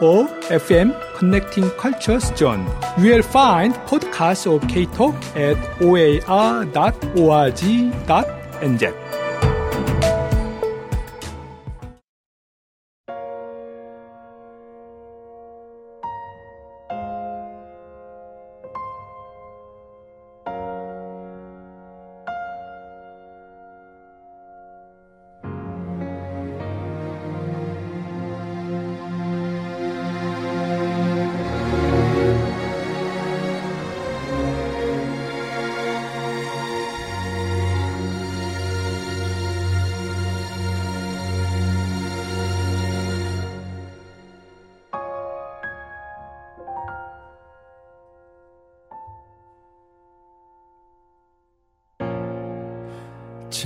[0.00, 2.66] OFM Connecting Cultures Zone.
[2.98, 6.16] You will find podcasts of K-Talk at oar.org.nz.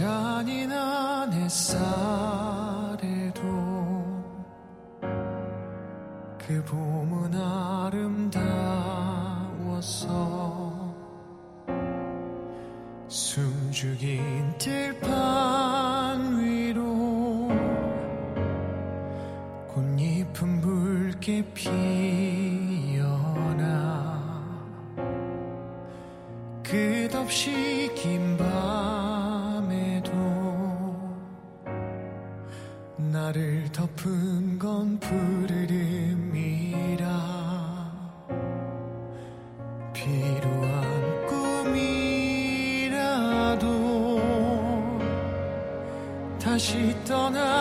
[0.00, 1.70] 잔인한 햇살에도
[6.38, 8.40] 그 봄은 아름다웠어
[13.08, 17.50] 숨죽인 들판 위로
[19.68, 23.10] 꽃잎은 붉게 피어나
[26.62, 29.19] 끝없이 긴밤
[33.30, 35.60] 나를 덮은 건 푸르름이라.
[39.92, 41.26] 필요한
[42.86, 43.70] 꿈이라도
[46.42, 47.59] 다시 떠나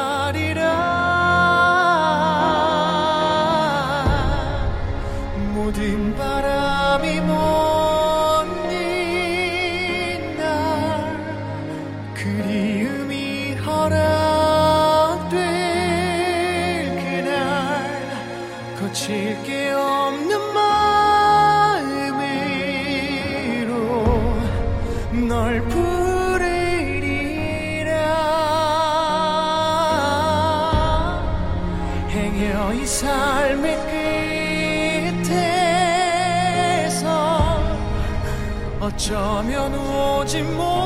[39.10, 40.79] 어쩌면 오지 못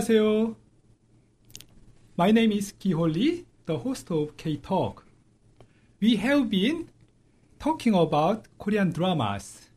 [0.00, 0.56] 안녕하세요.
[2.16, 5.04] My name is Kiho Lee, the host of K-Talk.
[6.00, 6.88] We have been
[7.58, 9.68] talking about Korean dramas.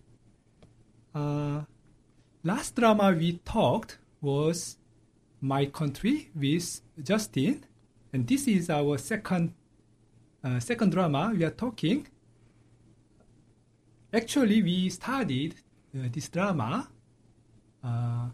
[1.13, 1.63] Uh,
[2.41, 4.77] last drama we talked was
[5.41, 7.65] My Country with Justin,
[8.13, 9.51] and this is our second
[10.41, 12.07] uh, second drama we are talking.
[14.13, 15.55] Actually, we studied
[15.93, 16.87] uh, this drama
[17.83, 18.27] uh,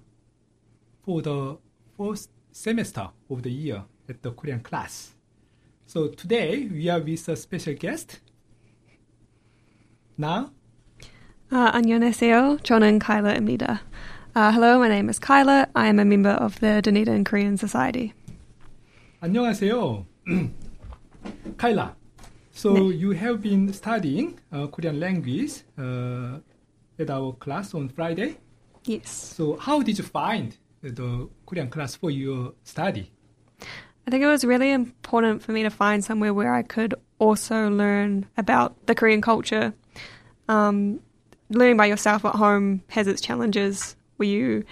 [1.03, 1.57] for the
[1.98, 5.14] first semester of the year at the Korean class.
[5.86, 8.20] So today we are with a special guest.
[10.16, 10.50] Now,
[11.52, 12.58] Uh, 안녕하세요.
[12.64, 13.80] 저는 Kyla입니다.
[14.34, 15.68] Uh, hello, my name is Kyla.
[15.76, 18.12] I am a member of the Dunedin Korean Society.
[19.20, 20.04] 안녕하세요.
[21.58, 21.94] Kyla.
[22.52, 26.38] So you have been studying uh, Korean language uh,
[26.98, 28.36] at our class on Friday.
[28.86, 29.10] Yes.
[29.10, 33.11] So how did you find the Korean class for your study?
[34.07, 37.69] I think it was really important for me to find somewhere where I could also
[37.69, 39.73] learn about the Korean culture.
[40.47, 40.99] Um,
[41.49, 44.63] learning by yourself at home has its challenges where you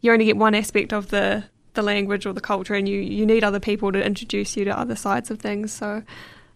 [0.00, 1.44] you only get one aspect of the
[1.74, 4.78] the language or the culture and you, you need other people to introduce you to
[4.78, 5.72] other sides of things.
[5.72, 6.02] So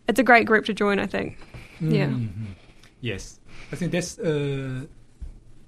[0.09, 1.39] it's a great group to join, I think.
[1.81, 2.09] Yeah.
[2.09, 2.55] Mhm.
[3.01, 3.41] Yes,
[3.73, 4.85] I think that's uh,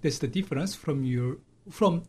[0.03, 1.39] that's the difference from your
[1.71, 2.03] from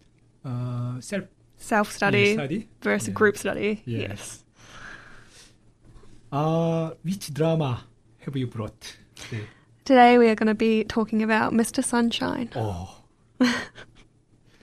[0.44, 1.25] uh, self
[1.59, 3.13] self study, versus yeah.
[3.13, 3.83] group study.
[3.85, 4.09] Yes.
[4.09, 4.44] yes.
[6.31, 7.83] Uh, which drama
[8.19, 9.45] have you brought today?
[9.85, 11.83] Today we are going to be talking about Mr.
[11.83, 12.50] Sunshine.
[12.56, 12.95] Oh.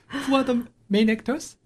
[0.07, 1.57] Who are the main actors?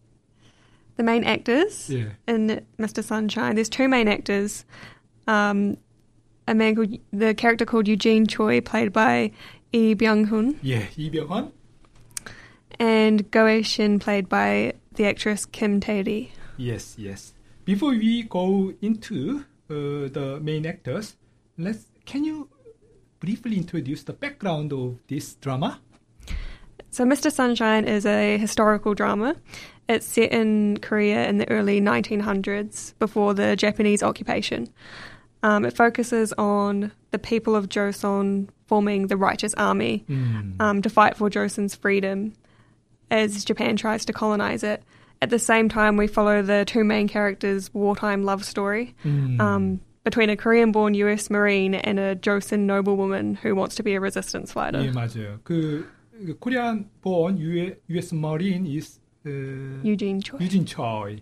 [0.98, 2.10] The main actors yeah.
[2.28, 3.04] in Mr.
[3.04, 3.56] Sunshine.
[3.56, 4.66] There's two main actors.
[5.28, 5.78] Um,
[6.48, 9.32] a man called the character called Eugene Choi, played by
[9.74, 10.60] Lee Byung Hun.
[10.62, 11.52] Yeah, Lee Byung Hun.
[12.80, 16.32] And Go Ae-shin, played by the actress Kim Tae-ri.
[16.58, 17.34] Yes, yes.
[17.66, 21.16] Before we go into uh, the main actors,
[21.58, 22.50] let's can you
[23.20, 25.80] briefly introduce the background of this drama?
[26.90, 27.32] So, Mr.
[27.32, 29.36] Sunshine is a historical drama.
[29.88, 34.68] It's set in Korea in the early 1900s, before the Japanese occupation.
[35.44, 40.06] Um, it focuses on the people of Joseon forming the Righteous Army
[40.60, 42.34] um, to fight for Joseon's freedom
[43.12, 44.82] as Japan tries to colonize it.
[45.22, 49.40] At the same time, we follow the two main characters' wartime love story mm.
[49.40, 53.94] um, between a Korean born US Marine and a Joseon noblewoman who wants to be
[53.94, 54.80] a resistance fighter.
[54.80, 55.40] 예, 맞아요.
[55.44, 55.86] 그,
[56.26, 59.00] 그 코리안 born US Marine is
[60.40, 61.22] Eugene Choi.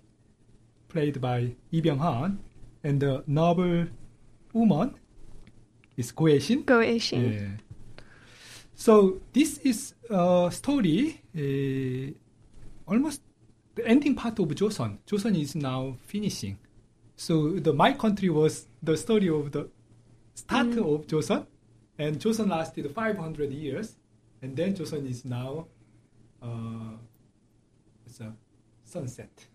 [0.88, 2.39] Played by Lee Byung-hun,
[2.83, 3.88] and the noble
[4.53, 4.95] woman
[5.97, 6.27] is Go
[6.80, 7.33] Ae-shin.
[7.33, 7.69] Yeah.
[8.79, 12.13] So this is a story, uh,
[12.89, 13.21] almost
[13.75, 14.99] the ending part of Joseon.
[15.05, 16.57] Joseon is now finishing.
[17.17, 19.67] So the my country was the story of the
[20.33, 21.45] start of Joseon,
[21.97, 23.97] and Joseon lasted 500 years,
[24.41, 25.67] and then Joseon is now
[26.41, 26.95] uh,
[28.05, 28.33] it's a
[28.85, 29.45] sunset.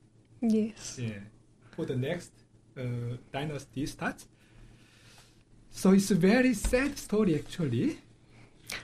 [0.42, 0.98] Yes.
[1.00, 1.20] Yeah,
[1.70, 2.32] for the next
[2.76, 4.28] uh, dynasty starts.
[5.70, 7.96] So it's a very sad story actually.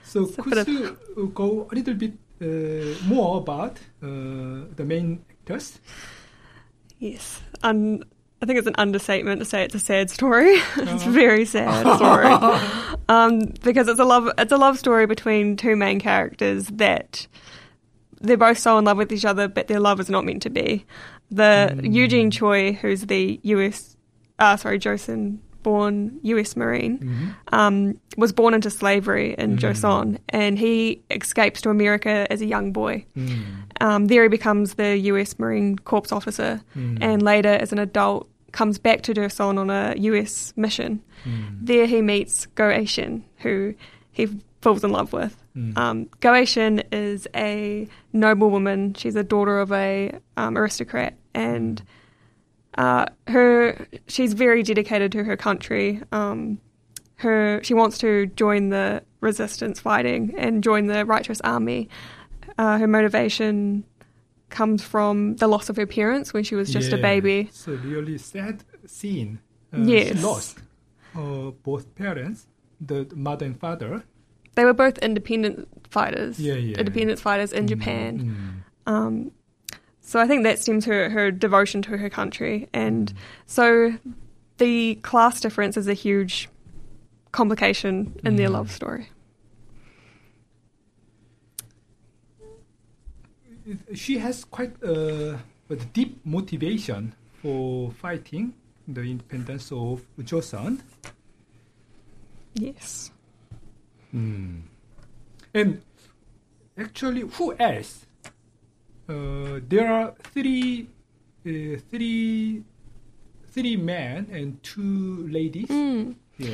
[0.03, 4.83] So a could of- you uh, go a little bit uh, more about uh, the
[4.85, 5.79] main actors?
[6.99, 7.41] Yes.
[7.63, 8.03] Um,
[8.41, 10.53] I think it's an understatement to say it's a sad story.
[10.77, 12.27] it's a very sad story.
[13.09, 17.27] um, because it's a love it's a love story between two main characters that
[18.19, 20.49] they're both so in love with each other, but their love is not meant to
[20.49, 20.85] be.
[21.31, 23.95] The Eugene Choi, who's the US
[24.39, 31.01] uh, sorry, Joseon born US Marine, um, was born into slavery in Joseon and he
[31.09, 33.05] escapes to America as a young boy.
[33.81, 36.61] Um, there he becomes the US Marine Corps officer,
[37.01, 41.01] and later, as an adult, comes back to Joseon on a US mission.
[41.61, 42.85] There he meets Go Ae
[43.37, 43.73] who
[44.11, 44.27] he
[44.61, 45.35] falls in love with.
[45.75, 46.43] Um, Go Ae
[46.91, 48.93] is a noblewoman.
[48.95, 51.81] She's a daughter of a um, aristocrat, and
[52.77, 56.01] uh, her she's very dedicated to her country.
[56.11, 56.59] Um,
[57.17, 61.89] her she wants to join the resistance fighting and join the righteous army.
[62.57, 63.83] Uh, her motivation
[64.49, 67.41] comes from the loss of her parents when she was just a baby.
[67.49, 69.39] It's a really sad scene.
[69.73, 70.17] Uh, Yes.
[70.17, 70.57] She lost
[71.15, 72.47] uh, both parents,
[72.79, 74.03] the mother and father.
[74.55, 76.77] They were both independent fighters, Yeah, yeah.
[76.77, 78.63] independence fighters in Mm, Japan.
[78.87, 78.91] mm.
[78.91, 79.31] Um,
[80.11, 82.81] so I think that stems her her devotion to her country, Mm.
[82.85, 83.13] and
[83.45, 83.93] so
[84.57, 86.49] the class difference is a huge
[87.31, 87.93] complication
[88.25, 88.53] in their Mm.
[88.57, 89.07] love story.
[93.93, 95.37] she has quite uh,
[95.69, 98.53] a deep motivation for fighting
[98.87, 100.79] the independence of Joseon.
[102.55, 103.11] Yes.
[104.11, 105.81] And
[106.77, 108.05] actually, who else?
[109.11, 110.87] Uh, there are three,
[111.45, 112.63] uh, three,
[113.51, 115.67] three men and two ladies.
[115.67, 116.15] Mm.
[116.37, 116.51] Yeah.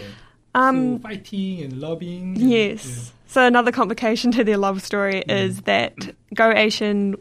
[0.55, 2.35] Um, so fighting and loving.
[2.35, 3.13] and- Yes.
[3.27, 5.35] So another complication to their love story Mm.
[5.45, 5.93] is that
[6.33, 7.15] Go Ae-shin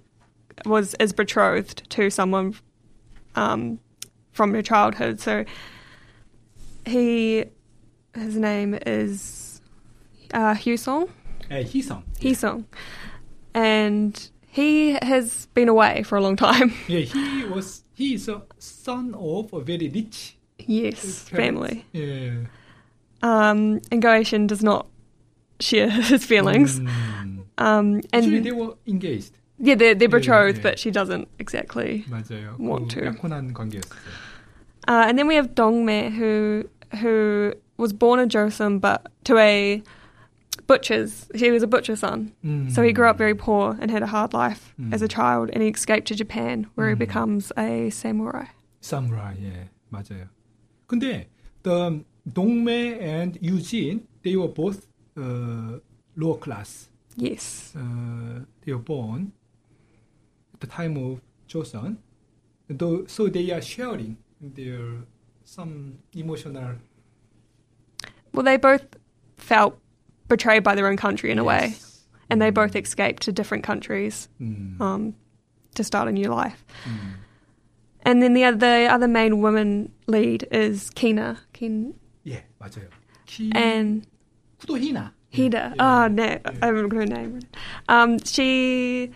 [0.64, 2.54] was is betrothed to someone
[3.34, 3.78] um,
[4.32, 5.20] from her childhood.
[5.20, 5.44] So
[6.86, 7.44] he,
[8.14, 9.60] his name is
[10.32, 11.08] uh, Hyusong.
[11.50, 11.58] yeah.
[11.58, 12.02] Uh, Hisong.
[12.20, 12.64] Hyusong,
[13.54, 16.72] and he has been away for a long time.
[16.88, 17.84] yeah, he was.
[17.92, 20.38] He is a son of a very rich.
[20.58, 21.84] Yes, family.
[21.92, 22.46] Yeah.
[23.22, 24.86] Um, and Go Ae-shin does not
[25.60, 26.80] share his feelings.
[26.80, 27.44] Mm.
[27.58, 29.32] Um, and Actually, they were engaged.
[29.58, 30.70] Yeah, they're, they're betrothed, yeah, yeah.
[30.70, 32.58] but she doesn't exactly 맞아요.
[32.58, 33.08] want to.
[34.88, 36.68] Uh, and then we have Dongme, who
[37.00, 39.82] who was born in Joseon, but to a
[40.67, 41.27] butcher's.
[41.35, 42.69] He was a butcher's son, 음.
[42.71, 44.93] so he grew up very poor and had a hard life Mm.
[44.93, 45.49] as a child.
[45.53, 46.99] And he escaped to Japan, where he Mm.
[46.99, 48.47] becomes a samurai.
[48.81, 50.27] 사무라이, 예, 맞아요.
[50.87, 51.27] 근데
[51.63, 52.03] the
[52.33, 55.79] 동매 and Eugene, they were both uh,
[56.15, 56.89] lower class.
[57.17, 57.73] Yes.
[57.75, 59.33] Uh, they were born
[60.53, 61.97] at the time of Joseon,
[62.69, 65.03] Though, so they are sharing their
[65.43, 66.75] some emotional.
[68.33, 68.85] Well, they both
[69.35, 69.77] felt
[70.28, 71.42] betrayed by their own country in yes.
[71.42, 71.74] a way.
[72.28, 74.80] And they both escaped to different countries mm.
[74.80, 75.14] um,
[75.76, 76.64] to start a new life.
[76.84, 76.98] Mm.
[78.02, 81.38] And then the other, the other main woman lead is Kina.
[81.52, 81.94] Kin.
[82.24, 82.88] Yeah, 맞아요.
[83.26, 83.52] Ki...
[83.54, 84.06] And
[84.60, 85.12] Kudo Hina.
[85.32, 85.52] Hida.
[85.52, 86.04] Yeah.
[86.04, 86.38] Oh no, yeah.
[86.62, 87.40] I haven't got her name.
[87.88, 89.10] Um, she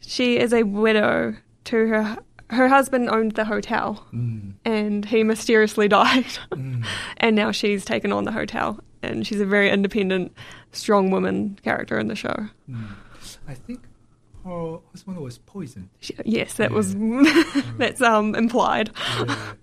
[0.00, 2.18] she is a widow to her
[2.50, 4.54] her husband owned the hotel mm.
[4.64, 6.84] and he mysteriously died mm.
[7.18, 10.31] and now she's taken on the hotel and she's a very independent,
[10.71, 12.47] strong woman character in the show.
[12.69, 12.87] 음.
[13.47, 13.81] I think
[14.43, 15.89] her husband was poisoned.
[16.01, 17.63] She, yes, that was Yeah.
[17.77, 18.91] that's um implied.
[19.27, 19.57] 예.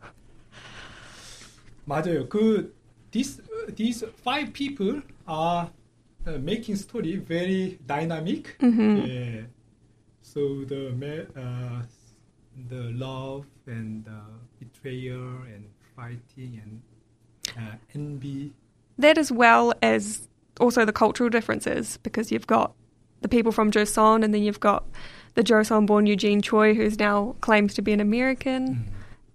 [1.86, 2.28] 맞아요.
[2.28, 2.72] 그
[3.10, 3.40] these
[3.76, 5.70] these five people are
[6.26, 8.56] uh, making story very dynamic.
[8.60, 9.46] hmm 예.
[10.22, 11.82] So the ma- uh,
[12.68, 15.64] the love and uh, betrayal and
[15.96, 16.82] fighting and
[17.58, 18.52] uh, envy.
[18.97, 20.27] that as well as
[20.59, 22.73] also the cultural differences, because you've got
[23.21, 24.85] the people from Joseon, and then you've got
[25.33, 28.89] the Joseon-born Eugene Choi, who's now claims to be an American,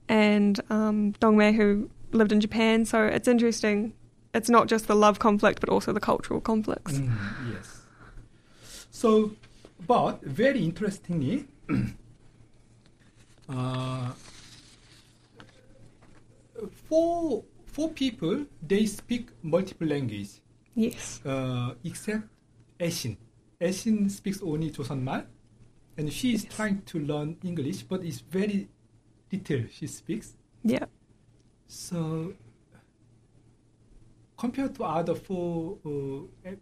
[0.08, 2.84] and um, Dongmei, who lived in Japan.
[2.84, 3.92] So it's interesting.
[4.34, 6.92] It's not just the love conflict, but also the cultural conflicts.
[6.92, 7.12] Mm,
[7.52, 7.82] yes.
[8.90, 9.32] So,
[9.86, 11.46] but very interestingly,
[13.48, 14.12] uh,
[16.88, 20.40] four four people they speak multiple languages.
[20.74, 21.20] Yes.
[21.26, 22.24] uh, except
[22.78, 23.16] Ashin.
[23.60, 25.26] Ashin speaks only Joseonmal,
[25.98, 26.54] and she is Yes.
[26.56, 28.68] trying to learn English, but it's very
[29.32, 30.36] little she speaks.
[30.64, 30.86] Yeah.
[31.66, 32.32] So,
[34.36, 36.54] compared to other four uh, eh,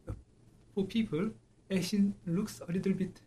[0.74, 1.30] four people,
[1.70, 3.20] Ashin looks a little bit.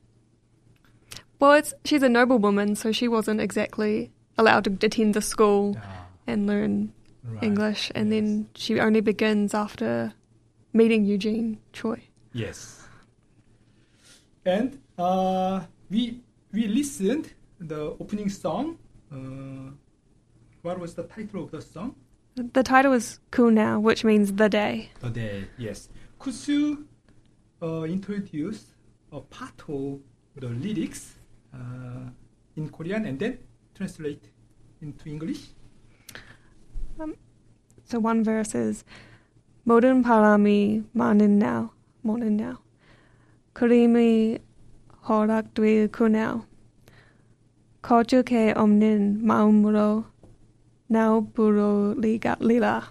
[1.40, 5.78] Well, it's she's a noble woman, so she wasn't exactly allowed to attend the school
[5.78, 7.44] Ah, and learn right.
[7.44, 8.22] English, and Yes.
[8.22, 10.14] then she only begins after
[10.74, 12.00] meeting Eugene Choi.
[12.34, 12.88] yes,
[14.46, 16.22] and uh, we
[16.54, 18.78] we listened the opening song.
[19.12, 19.72] Uh,
[20.62, 21.96] what was the title of the song?
[22.36, 24.90] The title is Cool Now, which means the day.
[25.02, 25.46] The day.
[25.58, 25.90] Yes.
[26.20, 26.88] Could you
[27.62, 28.74] uh, introduce
[29.12, 30.00] a part of
[30.36, 31.16] the lyrics
[31.54, 32.10] uh,
[32.56, 33.38] in Korean and then
[33.76, 34.24] translate
[34.82, 35.42] into English?
[37.89, 38.85] So one verse is
[39.65, 41.71] 모든 바람이 많은 now,
[42.03, 42.57] 많은 now.
[43.53, 44.39] 그림이
[45.09, 46.43] 허락될 그날.
[47.83, 50.05] 거죽해 없는 마음으로
[50.91, 52.91] now 부르리가 리라.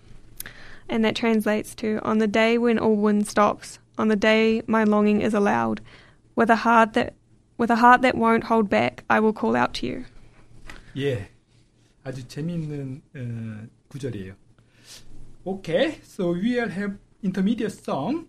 [0.87, 4.83] And that translates to on the day when all wind stops, on the day my
[4.83, 5.81] longing is allowed,
[6.35, 7.15] with a heart that
[7.57, 10.05] with a heart that won't hold back, I will call out to you.
[10.95, 11.29] 예,
[12.03, 14.34] 아주 재미있는 어, 구절이에요.
[15.44, 18.28] Okay, so we'll have intermediate song,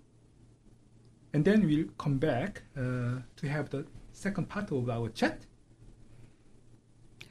[1.33, 5.45] and then we'll come back uh, to have the second part of our chat.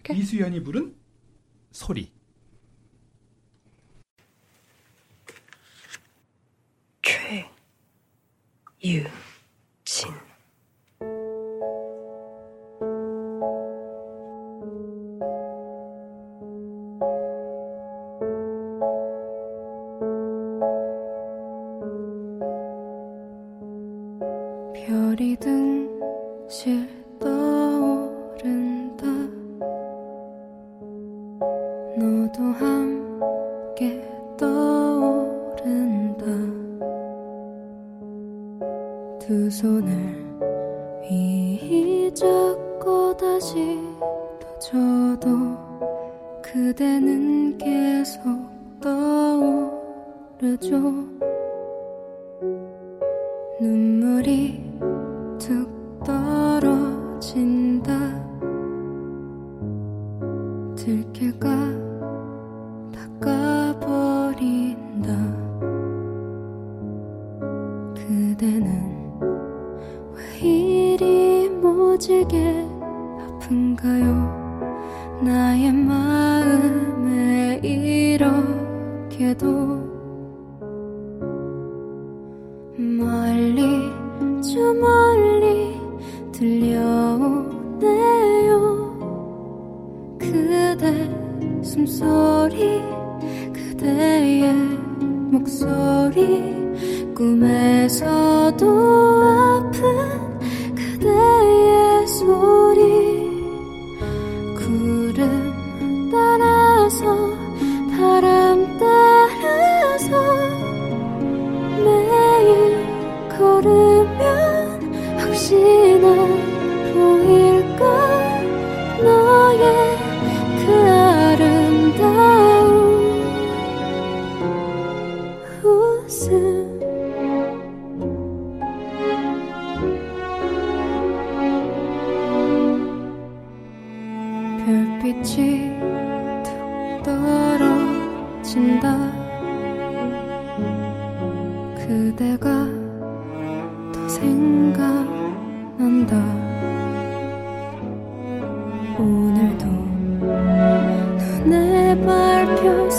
[0.01, 0.17] Okay.
[0.17, 0.95] 이수연이 부른
[1.73, 2.13] 소리.
[8.83, 9.05] 최유
[53.61, 54.59] 눈물이
[55.39, 58.00] 툭 떨어진다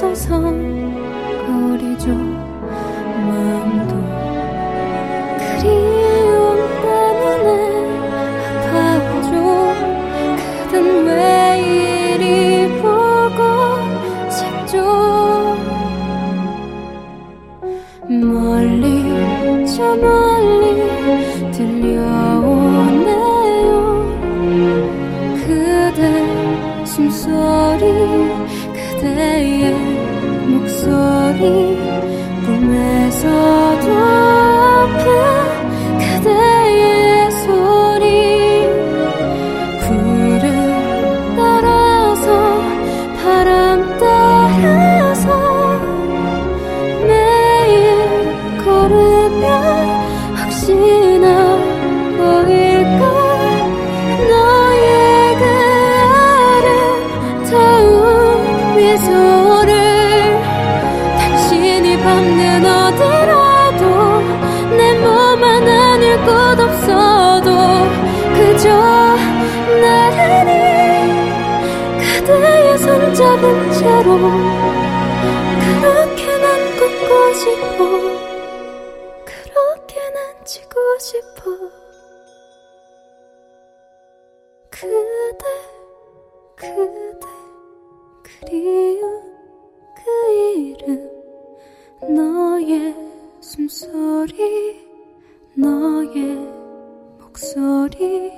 [0.02, 0.91] 匆匆
[73.82, 74.16] 채로
[75.60, 77.78] 그렇게 난 걷고 싶어.
[79.26, 81.42] 그렇게 난 지고 싶어.
[84.70, 85.46] 그대
[86.56, 87.28] 그대
[88.22, 89.02] 그리운
[89.96, 91.10] 그 이름.
[92.08, 92.96] 너의
[93.40, 94.80] 숨소리
[95.56, 96.38] 너의
[97.20, 98.32] 목소리.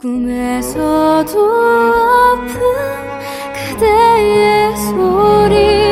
[0.00, 2.60] 꿈에서도 아픈
[3.64, 5.83] 그대의 소리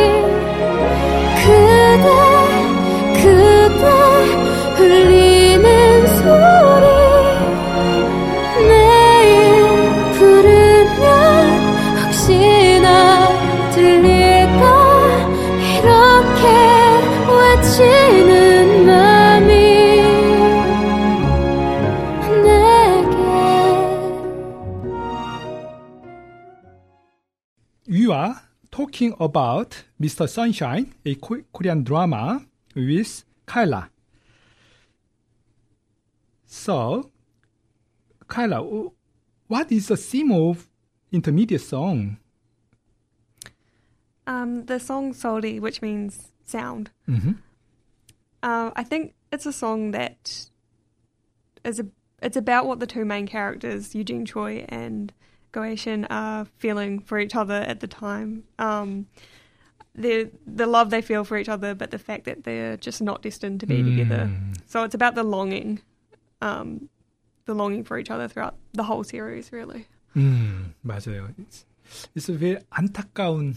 [29.11, 30.29] talking about Mr.
[30.29, 33.91] Sunshine, a Ko- Korean drama with Kyla.
[36.47, 37.11] So,
[38.29, 38.91] Kyla,
[39.49, 40.69] what is the theme of
[41.11, 42.19] intermediate song?
[44.27, 46.91] Um, the song Soli, which means sound.
[47.09, 47.39] Mhm.
[48.43, 50.49] Uh, I think it's a song that
[51.65, 51.87] is a,
[52.23, 55.13] it's about what the two main characters, Eugene Choi and
[55.53, 58.45] Go Ae-shin are uh, feeling for each other at the time.
[58.59, 59.07] Um,
[59.95, 63.23] the the love they feel for each other, but the fact that they're just not
[63.23, 63.85] destined to be mm.
[63.85, 64.31] together.
[64.67, 65.81] So it's about the longing,
[66.41, 66.89] um,
[67.45, 69.87] the longing for each other throughout the whole series, really.
[70.17, 71.29] 음, 맞아요.
[71.39, 71.67] It's,
[72.15, 73.57] it's a very 안타까운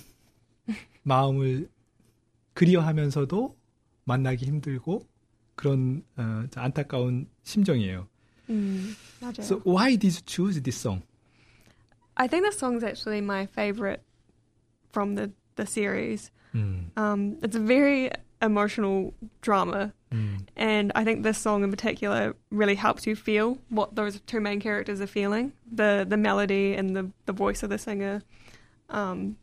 [1.03, 1.69] 마음을
[2.53, 3.55] 그리워하면서도
[4.05, 5.05] 만나기 힘들고
[5.55, 8.08] 그런 어, 안타까운 심정이에요.
[8.49, 9.41] 음, 맞아요.
[9.41, 11.01] So why did you choose this song?
[12.16, 14.03] I think the song's actually my favorite
[14.92, 16.31] from the the series.
[16.55, 18.11] 음, Um, it's a very
[18.42, 23.94] emotional drama, 음, and I think this song in particular really helps you feel what
[23.94, 25.53] those two main characters are feeling.
[25.70, 28.22] The the melody and the the voice of the singer.
[28.88, 29.37] Um,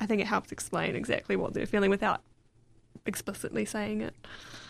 [0.00, 2.20] I think it helps explain exactly what they're feeling without
[3.06, 4.14] explicitly saying it.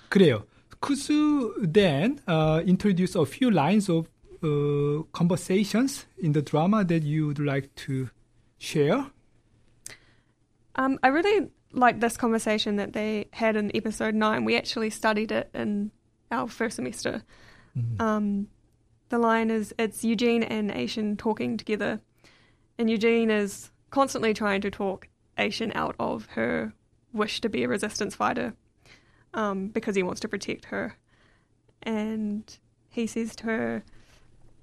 [0.08, 0.44] 그래요.
[0.80, 4.08] Could you then uh, introduce a few lines of
[4.45, 8.09] uh, conversations in the drama that you would like to
[8.57, 9.07] share?
[10.75, 14.45] Um, I really like this conversation that they had in episode nine.
[14.45, 15.91] We actually studied it in
[16.31, 17.23] our first semester.
[17.99, 18.47] Um,
[19.09, 21.99] the line is it's Eugene and Aishin talking together,
[22.77, 26.73] and Eugene is constantly trying to talk Aishin out of her
[27.13, 28.53] wish to be a resistance fighter
[29.33, 30.97] um, because he wants to protect her.
[31.83, 32.57] And
[32.89, 33.83] he says to her,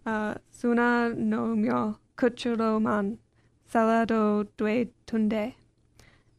[0.05, 3.19] Suna no kuchuro man
[3.73, 5.55] salado due tunde.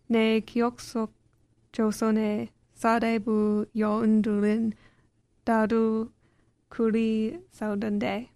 [0.10, 1.10] Ne kyokusok
[1.72, 2.50] josone
[2.80, 4.74] sadebu yo undulin
[5.46, 6.10] dadu
[6.70, 8.30] kuri saudande.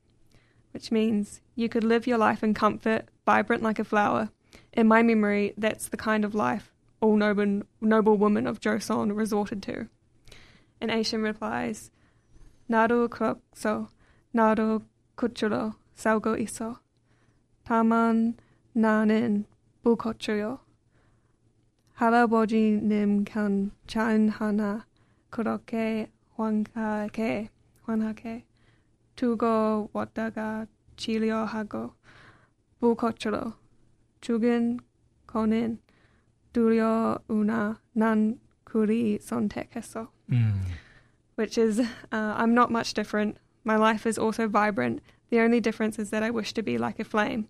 [0.72, 4.30] Which means you could live your life in comfort, vibrant like a flower.
[4.74, 9.62] In my memory, that's the kind of life all noble, noble women of Joseon resorted
[9.64, 9.88] to.
[10.82, 11.92] And Ae-shin replies,
[12.68, 13.90] Naru krokso,
[14.34, 14.82] naru
[15.18, 16.80] 그처로 살고 있어.
[17.64, 18.36] 다만
[18.72, 19.46] 나는
[19.82, 20.60] 무거쳐요.
[21.94, 24.86] 할아버지님 간 차인 하나
[25.32, 27.50] 그렇게 환하게
[27.82, 28.46] 환하게
[29.16, 31.94] 두고 왔다가 치료하고
[32.80, 33.54] 무거쳐로
[34.22, 34.80] 죽은
[35.26, 35.80] 거는
[36.54, 40.12] 두려우나 난 그리 선택했어.
[40.32, 40.62] 음.
[41.38, 43.40] which is uh, I'm not much different.
[43.68, 45.02] My life is also vibrant.
[45.30, 47.50] The only difference is that I wish to be like a flame.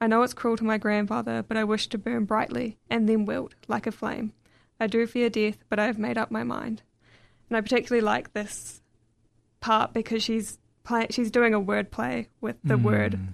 [0.00, 3.26] I know it's cruel to my grandfather, but I wish to burn brightly and then
[3.26, 4.32] wilt like a flame.
[4.80, 6.80] I do fear death, but I have made up my mind.
[7.50, 8.80] And I particularly like this
[9.60, 12.84] part because she's play- she's doing a word play with the mm.
[12.84, 13.26] word hmm.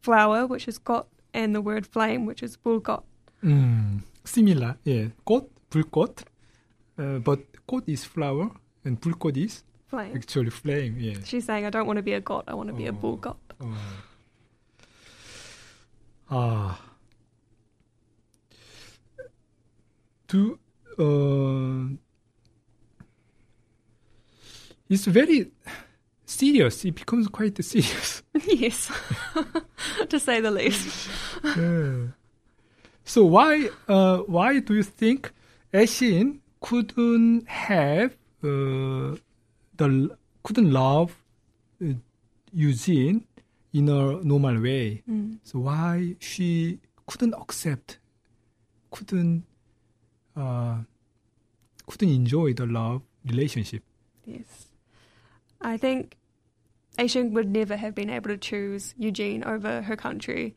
[0.00, 3.02] flower, which is got, and the word flame, which is bulgot.
[3.44, 4.00] Mm.
[4.24, 5.08] Similar, yeah.
[5.26, 6.24] Got, bulgot,
[6.98, 8.50] uh, but got is flower
[8.82, 10.16] and bulgot is flame.
[10.16, 10.96] Actually, flame.
[10.98, 11.18] Yeah.
[11.24, 12.44] She's saying, "I don't want to be a god.
[12.48, 13.76] I want to be a oh, bull god." Oh.
[16.30, 16.80] Ah.
[20.28, 20.58] To
[20.98, 21.92] uh,
[24.88, 25.50] it's very
[26.24, 26.84] serious.
[26.86, 28.22] It becomes quite serious.
[28.48, 28.90] yes,
[30.08, 31.10] to say the least.
[31.44, 32.16] yeah.
[33.04, 35.32] So why uh, why do you think
[35.74, 39.16] Ashin couldn't have uh,
[39.82, 41.16] the couldn't love
[41.84, 41.94] uh,
[42.52, 43.24] Eugene
[43.72, 45.02] in a normal way?
[45.08, 45.38] Mm.
[45.42, 47.98] So why she couldn't accept,
[48.90, 49.44] couldn't
[50.36, 50.78] uh,
[51.86, 53.82] couldn't enjoy the love relationship?
[54.24, 54.68] Yes.
[55.60, 56.16] I think
[56.98, 60.54] Aisha would never have been able to choose Eugene over her country.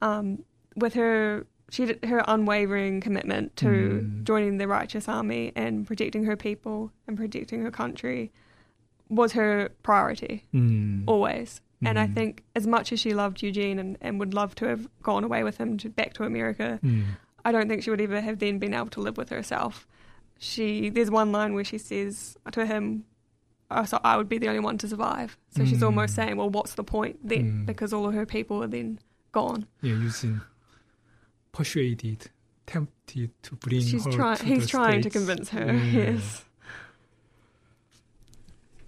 [0.00, 0.44] Um,
[0.76, 4.24] with her, she her unwavering commitment to Mm.
[4.24, 8.30] joining the righteous army and protecting her people and protecting her country
[9.14, 11.04] was her priority 음.
[11.06, 11.60] always.
[11.84, 12.14] And I Mm.
[12.14, 15.42] think as much as she loved Eugene and, and would love to have gone away
[15.42, 17.16] with him to, back to America, 음.
[17.44, 19.86] I don't think she would ever have then been able to live with herself.
[20.38, 23.04] She there's one line where she says to him,
[23.70, 25.86] oh, "So I would be the only one to survive." So she's Mm.
[25.90, 27.66] almost saying, "Well, what's the point then?" Mm.
[27.66, 28.98] Because all of her people are then
[29.32, 29.66] gone.
[29.82, 30.40] Yeah, using
[31.52, 32.30] persuaded,
[32.66, 34.36] tempted to bring she's her trying.
[34.38, 35.66] to He's trying to convince her.
[35.72, 36.14] Yeah.
[36.14, 36.44] Yes.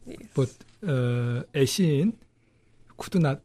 [0.07, 0.21] Yes.
[0.35, 0.51] But
[0.87, 2.15] uh, Ashin
[2.97, 3.41] could not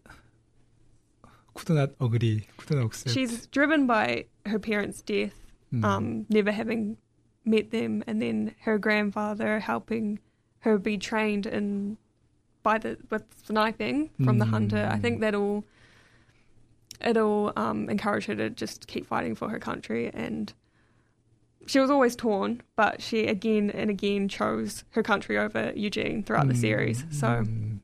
[1.53, 3.13] could not agree, could not accept.
[3.13, 5.35] she's driven by her parents' death,
[5.73, 5.83] 음.
[5.83, 6.97] um, never having
[7.45, 10.19] met them, and then her grandfather helping
[10.59, 11.97] her be trained in
[12.63, 14.87] by the with sniping from the hunter.
[14.91, 15.21] I think Mm.
[15.21, 15.63] that'll
[17.05, 20.11] it'll um, encourage her to just keep fighting for her country.
[20.13, 20.53] And
[21.69, 26.47] she was always torn, but she again and again chose her country over Eugene throughout
[26.47, 27.05] the series.
[27.11, 27.81] So 음.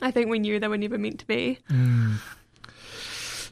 [0.00, 1.58] I think we knew they were never meant to be.
[1.68, 2.20] 음.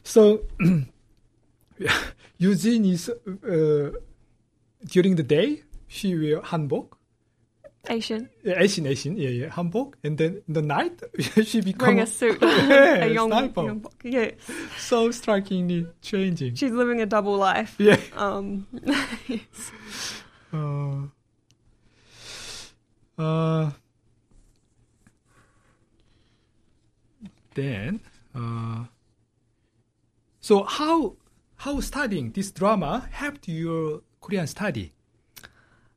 [0.01, 0.43] So
[2.37, 3.91] Eugene is uh,
[4.85, 6.94] during the day she wear hanbok.
[7.89, 11.01] Asian, Yeah, Asian, Ashin, yeah, yeah, hanbok, and then in the night
[11.43, 11.81] she becomes...
[11.81, 14.31] wearing a suit, Yeah, a young, young yeah.
[14.77, 16.55] so strikingly changing.
[16.55, 17.75] She's living a double life.
[17.77, 17.99] Yeah.
[18.15, 18.67] Um,
[20.53, 21.07] Uh,
[23.17, 23.71] uh,
[27.55, 27.99] then,
[28.33, 28.85] uh,
[30.39, 31.17] so how
[31.57, 34.94] how studying this drama helped your Korean study?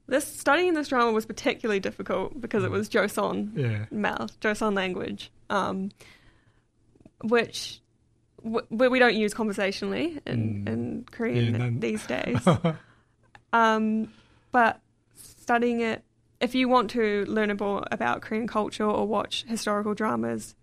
[0.09, 3.85] This studying this drama was particularly difficult because it was Joseon Yeah.
[3.90, 5.90] mouth, Joseon language, um,
[7.23, 7.81] which
[8.42, 10.68] w- we don't use conversationally in, Mm.
[10.68, 12.47] in Korean Yeah, these days.
[13.53, 14.12] um,
[14.53, 14.81] but
[15.14, 16.05] studying it,
[16.40, 20.55] if you want to learn more about Korean culture or watch historical dramas,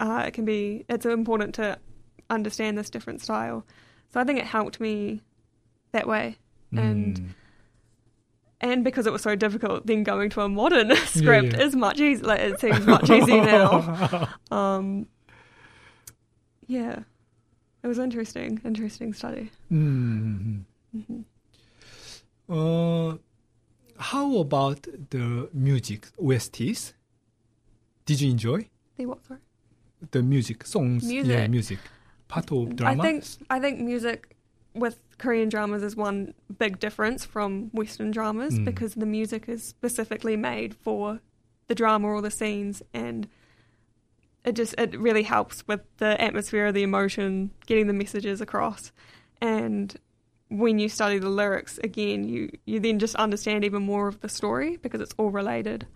[0.00, 1.78] uh, it can be it's important to
[2.28, 3.64] understand this different style.
[4.12, 5.22] So I think it helped me
[5.92, 6.36] that way.
[6.72, 7.28] And Mm.
[8.60, 11.62] And because it was so difficult, then going to a modern script yeah.
[11.64, 12.26] is much easier.
[12.26, 14.28] Like it seems much easier now.
[14.50, 15.06] Um,
[16.66, 17.00] yeah,
[17.82, 19.50] it was interesting, interesting study.
[19.72, 20.62] Mm.
[20.92, 21.20] hmm
[22.48, 23.16] Uh,
[23.98, 26.92] how about the music OSTs?
[28.06, 29.24] Did you enjoy The what?
[29.26, 29.40] Sorry.
[30.10, 31.04] the music songs?
[31.10, 31.50] Yeah, Music.
[31.50, 31.78] music.
[32.28, 33.02] Part of drama.
[33.02, 34.36] I think I think music
[34.73, 38.65] with Korean dramas is one big difference from Western dramas Mm.
[38.65, 41.21] because the music is specifically made for
[41.67, 43.27] the drama or the scenes, and
[44.43, 48.91] it just it really helps with the atmosphere, the emotion, getting the messages across,
[49.41, 49.95] and
[50.49, 54.29] when you study the lyrics again, you you then just understand even more of the
[54.29, 55.87] story because it's all related.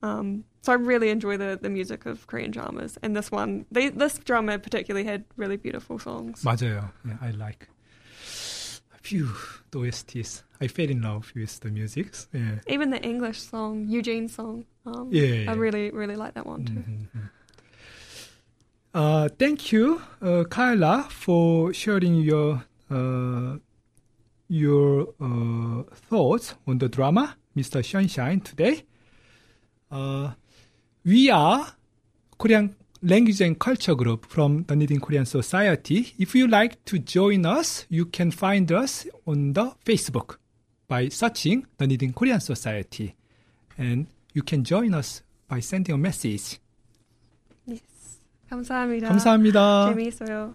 [0.00, 3.88] Um, so I really enjoy the, the music of Korean dramas, and this one, they,
[3.88, 6.44] this drama particularly had really beautiful songs.
[6.44, 6.90] 맞아요.
[7.04, 7.68] Yeah, I like.
[9.03, 9.29] phew,
[9.71, 10.43] the OSTs.
[10.61, 12.07] I fell in love with the music.
[12.33, 12.59] Yeah.
[12.67, 14.65] Even the English song, Eugene song.
[14.85, 15.51] Um, Yeah.
[15.51, 16.73] I really, really like that one too.
[16.73, 17.19] Mm-hmm.
[18.93, 23.57] Uh, thank you, uh, Kyla, for sharing your uh,
[24.47, 27.83] your uh, thoughts on the drama, Mr.
[27.83, 28.85] Sunshine, today.
[29.91, 30.31] Uh,
[31.03, 31.73] we are
[32.37, 36.13] Korean language and culture group from the Dunedin Korean Society.
[36.17, 40.37] If you like to join us, you can find us on the Facebook
[40.87, 43.15] by searching the Dunedin Korean Society.
[43.77, 46.59] And you can join us by sending a message.
[47.65, 47.81] Yes.
[48.49, 49.09] 감사합니다.
[49.09, 49.89] 감사합니다.
[49.89, 50.53] 재미있어요.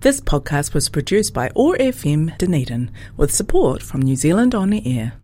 [0.00, 5.14] This podcast was produced by OAR FM Dunedin with support from New Zealand On Air.